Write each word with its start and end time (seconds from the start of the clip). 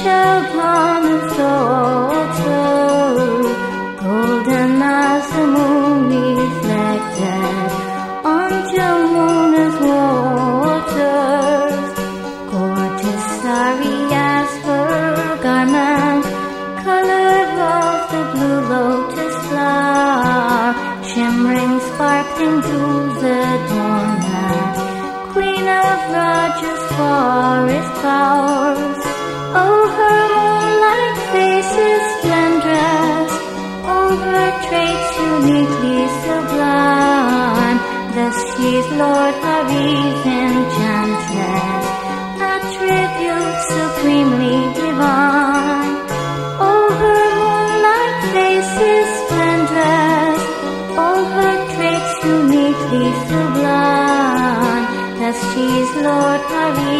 shall 0.00 0.44
come 0.52 1.30
and. 1.36 2.21
Lord 39.02 39.36
of 39.56 39.66
Eve's 39.90 40.26
enchantment, 40.42 41.84
a 42.50 42.54
tribute 42.74 43.58
supremely 43.74 44.58
divine. 44.78 45.94
All 46.66 46.88
her 47.02 47.24
moonlight 47.42 48.16
faces 48.34 49.12
is 49.98 50.42
all 51.02 51.22
her 51.36 51.54
traits 51.74 52.14
uniquely 52.36 53.08
sublime. 53.28 54.86
Thus 55.18 55.38
she's 55.50 55.90
Lord 56.06 56.42
of 56.62 56.78
Eve. 56.78 56.91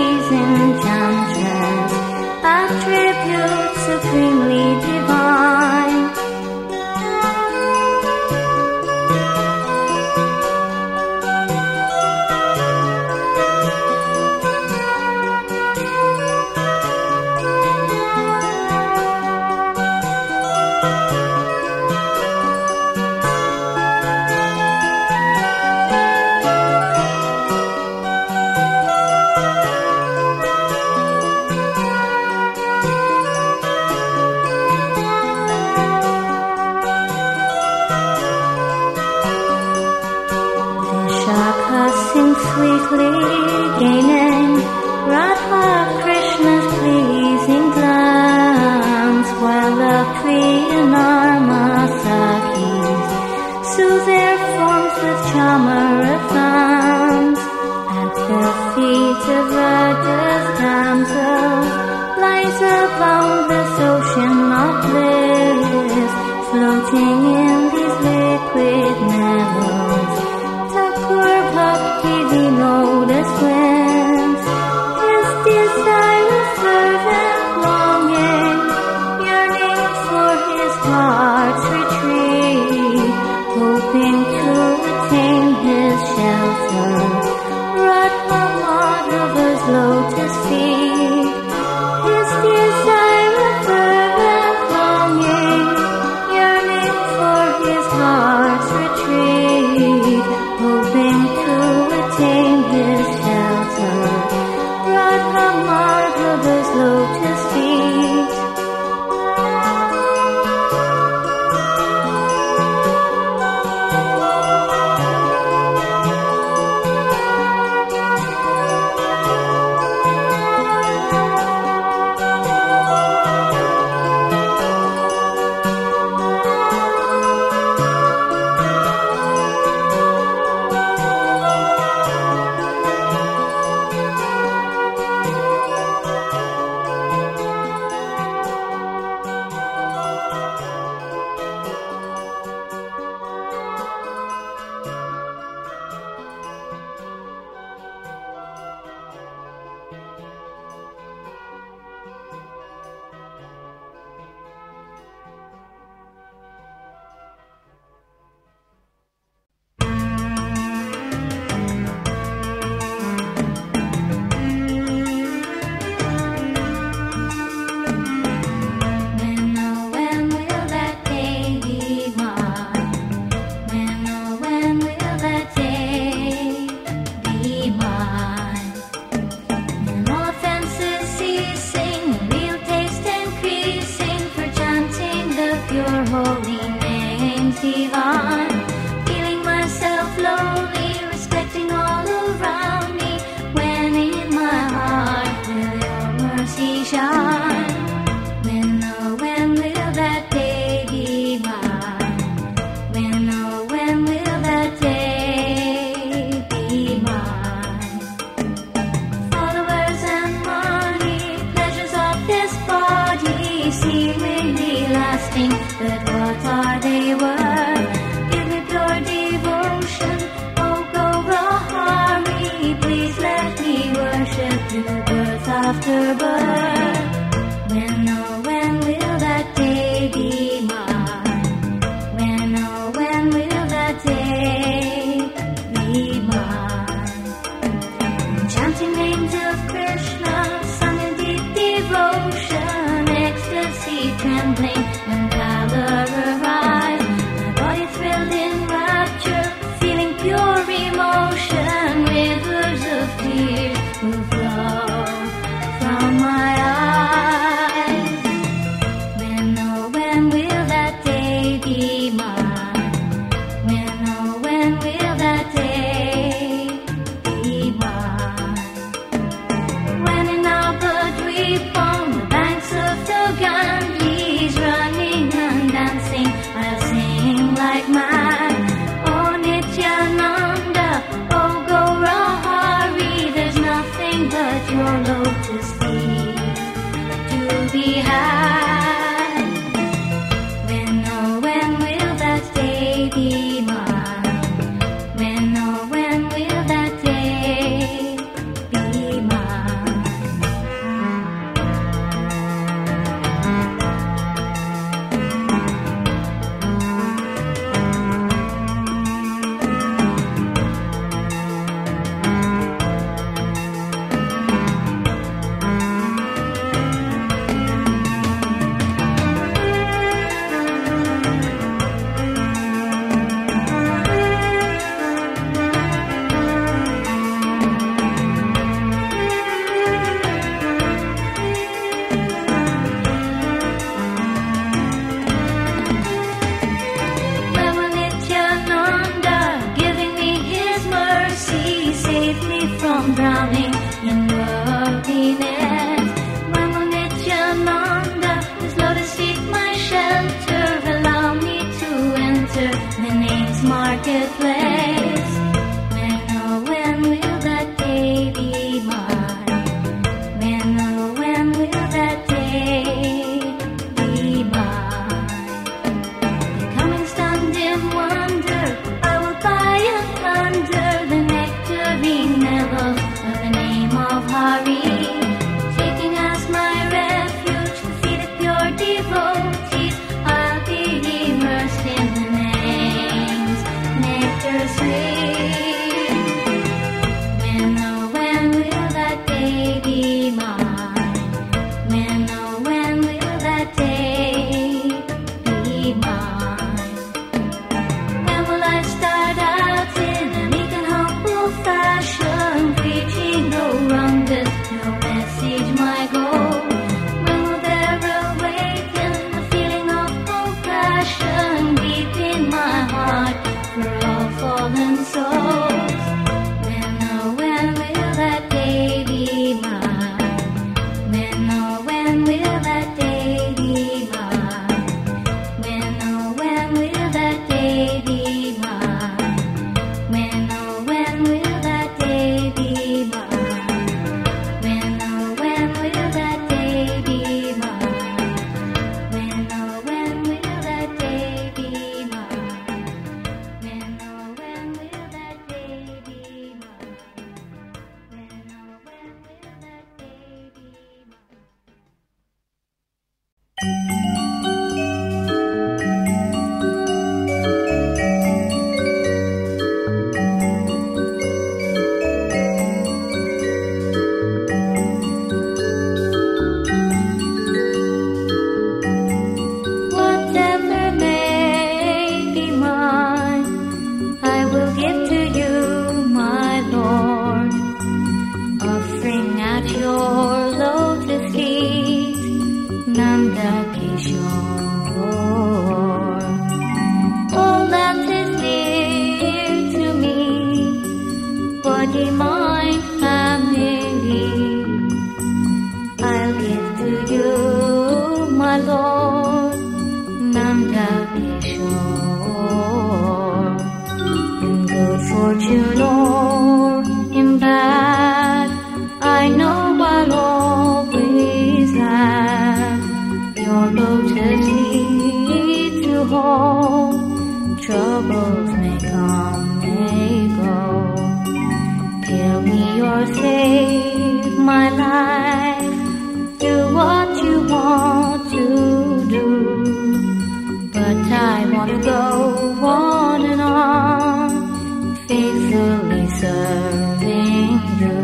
faithfully 535.33 536.09
serving 536.20 537.61
you. 537.81 537.98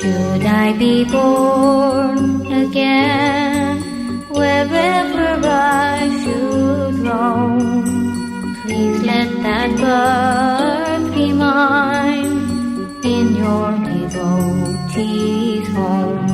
Should 0.00 0.46
I 0.46 0.72
be 0.78 1.04
born? 1.04 2.01
earth 9.92 11.14
be 11.14 11.32
mine 11.32 12.40
in 13.04 13.26
your 13.42 13.72
devotee's 13.90 15.68
home, 15.76 16.26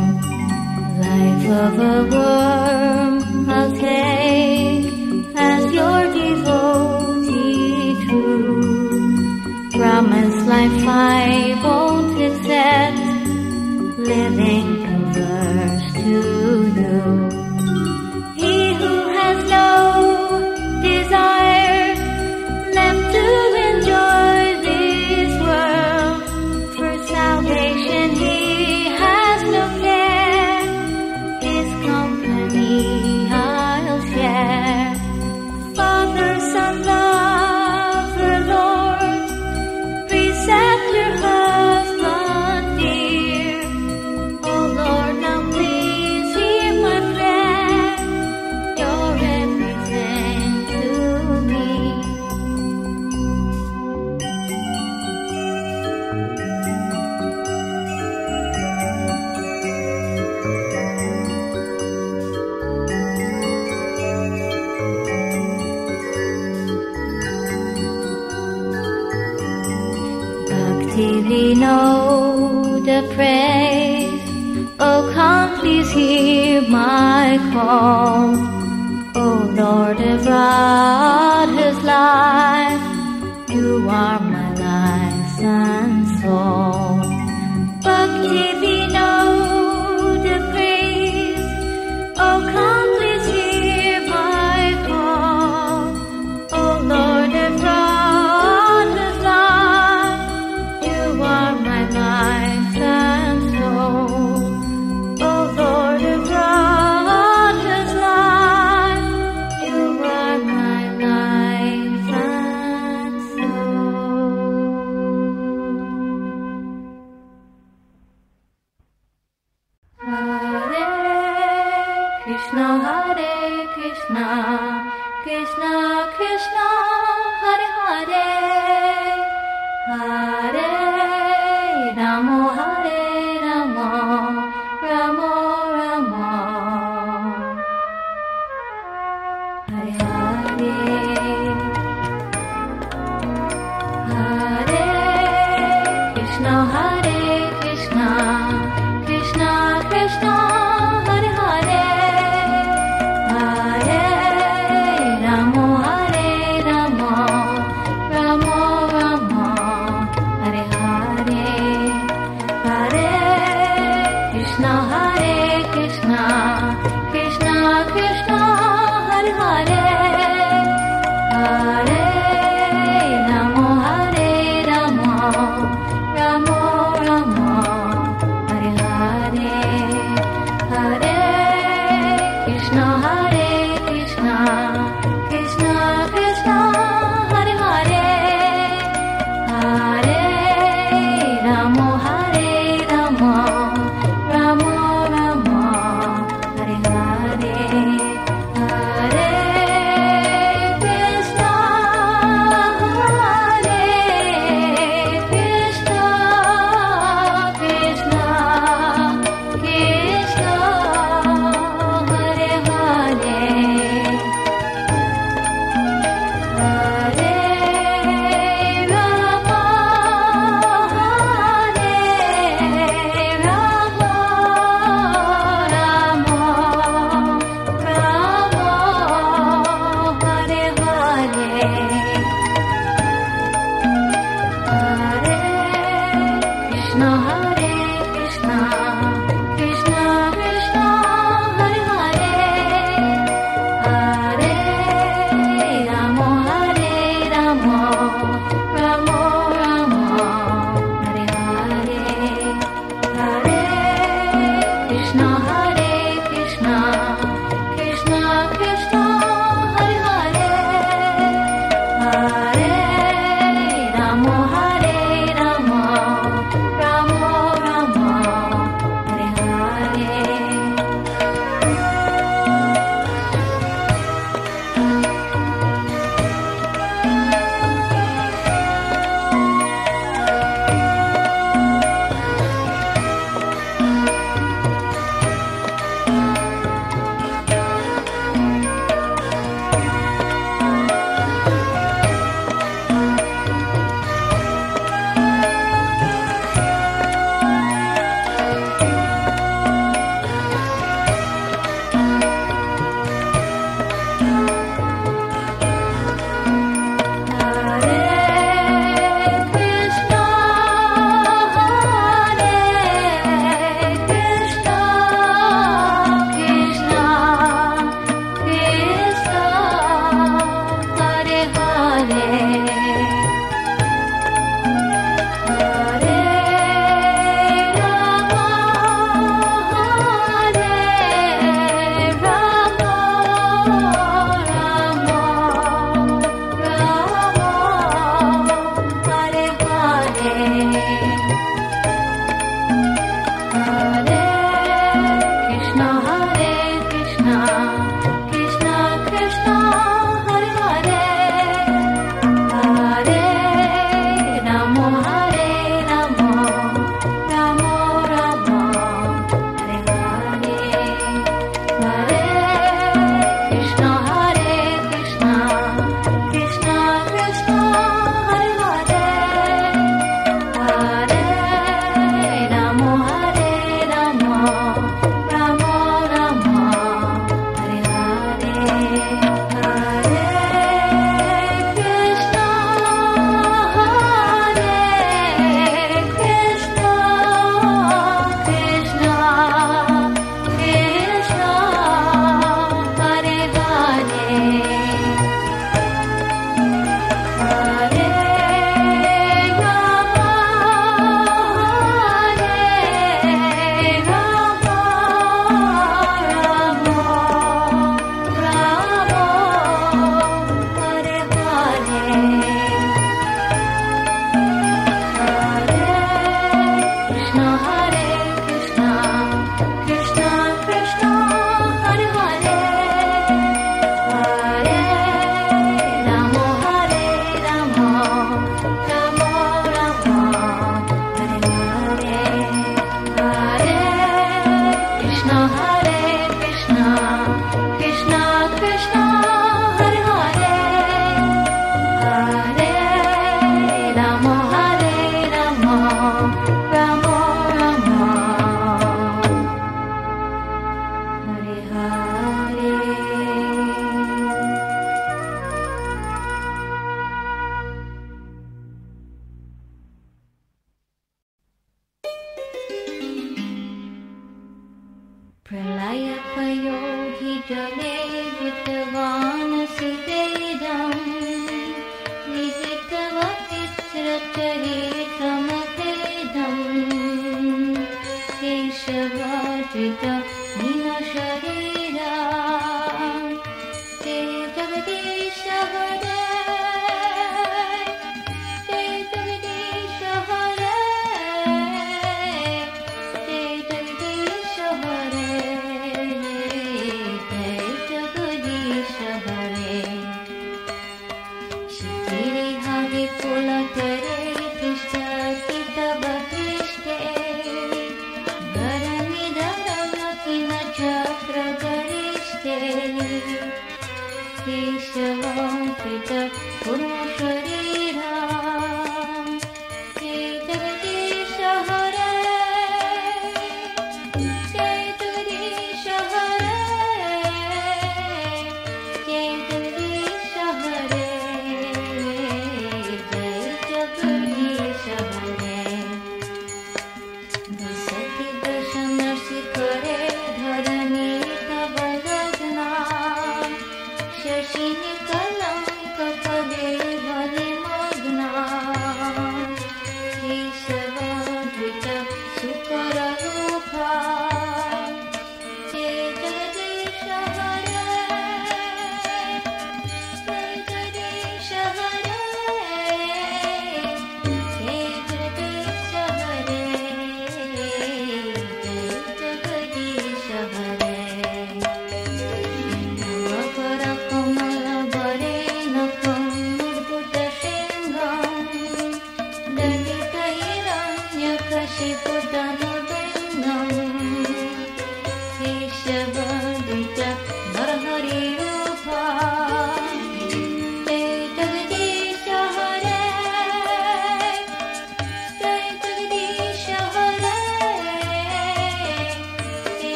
life 1.01 1.47
of 1.65 1.79
a 1.79 2.17
world. 2.17 2.58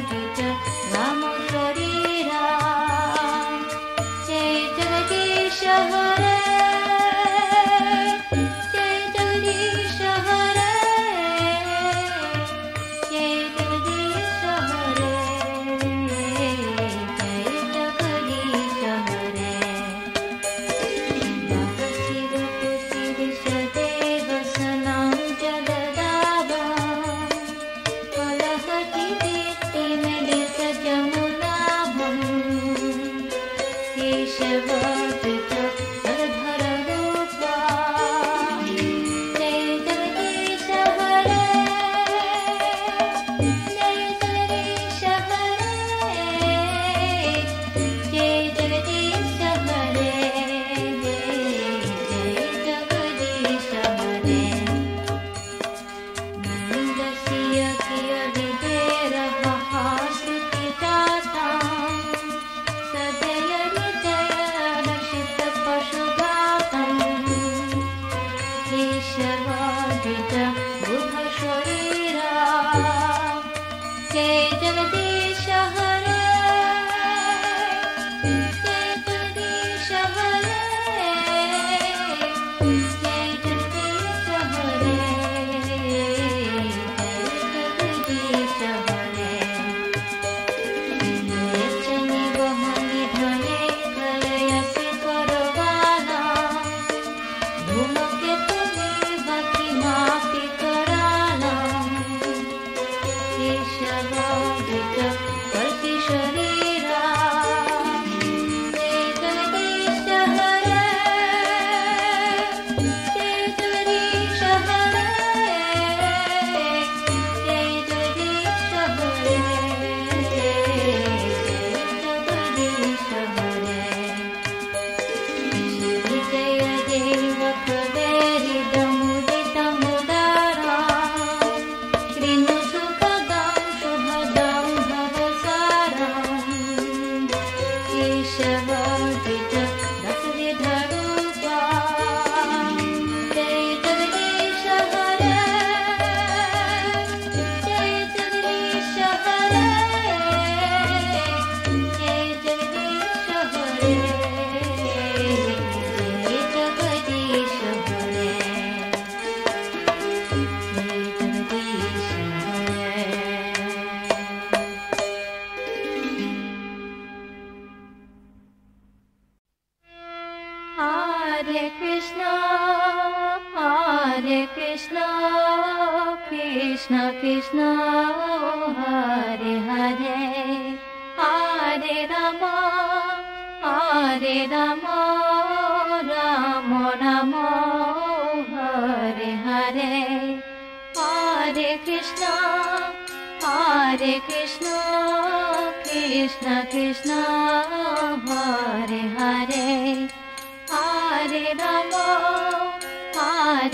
Madrid. 0.00 0.47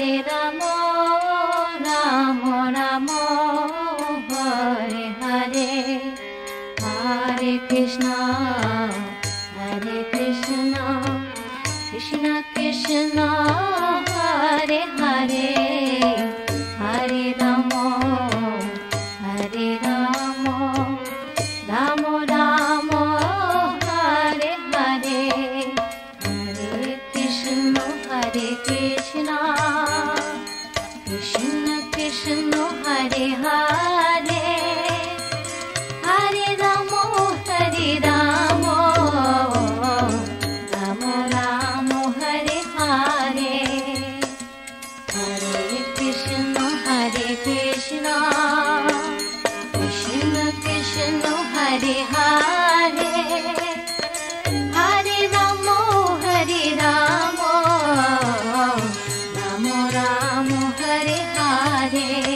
The 0.05 0.53
more. 0.61 0.74
तुम्हारे 61.55 62.34